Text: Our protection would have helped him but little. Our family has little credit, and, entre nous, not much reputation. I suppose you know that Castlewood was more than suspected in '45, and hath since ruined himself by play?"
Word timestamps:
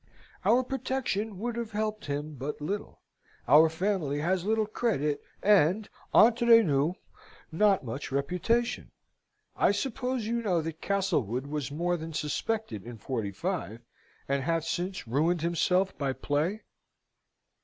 Our 0.43 0.63
protection 0.63 1.37
would 1.37 1.55
have 1.57 1.73
helped 1.73 2.07
him 2.07 2.33
but 2.33 2.59
little. 2.59 3.01
Our 3.47 3.69
family 3.69 4.17
has 4.21 4.43
little 4.43 4.65
credit, 4.65 5.21
and, 5.43 5.87
entre 6.11 6.63
nous, 6.63 6.95
not 7.51 7.85
much 7.85 8.11
reputation. 8.11 8.89
I 9.55 9.71
suppose 9.71 10.25
you 10.25 10.41
know 10.41 10.59
that 10.63 10.81
Castlewood 10.81 11.45
was 11.45 11.69
more 11.69 11.97
than 11.97 12.13
suspected 12.13 12.83
in 12.83 12.97
'45, 12.97 13.81
and 14.27 14.41
hath 14.41 14.63
since 14.63 15.07
ruined 15.07 15.41
himself 15.43 15.95
by 15.99 16.13
play?" 16.13 16.63